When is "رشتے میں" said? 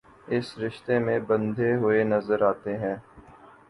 0.59-1.19